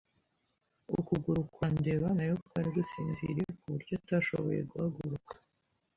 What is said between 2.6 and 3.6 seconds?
gusinziriye